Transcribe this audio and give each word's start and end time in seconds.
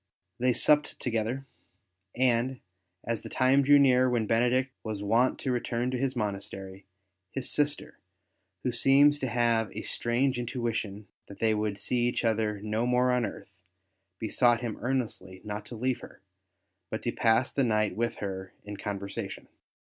They 0.39 0.51
supped 0.51 0.99
together, 0.99 1.45
and, 2.15 2.59
as 3.03 3.21
the 3.21 3.29
time 3.29 3.61
drew 3.61 3.77
near 3.77 4.09
when 4.09 4.25
Benedict 4.25 4.73
was 4.83 5.03
wont 5.03 5.37
to 5.41 5.51
return 5.51 5.91
to 5.91 5.97
his 5.99 6.15
monastery, 6.15 6.87
his 7.33 7.51
sister, 7.51 7.99
who 8.63 8.71
seems 8.71 9.19
to 9.19 9.27
have 9.29 9.71
a 9.75 9.83
strange 9.83 10.39
intuition 10.39 11.07
that 11.27 11.37
they 11.37 11.53
would 11.53 11.77
see 11.79 11.99
each 12.07 12.25
other 12.25 12.59
no 12.61 12.87
more 12.87 13.11
on 13.11 13.27
earth, 13.27 13.51
besought 14.17 14.61
him 14.61 14.79
earnestly 14.81 15.39
not 15.43 15.67
to 15.67 15.75
leave 15.75 15.99
her, 15.99 16.19
but 16.89 17.03
to 17.03 17.11
pass 17.11 17.53
the 17.53 17.63
night 17.63 17.95
with 17.95 18.15
her 18.15 18.53
in 18.65 18.77
conversation. 18.77 19.47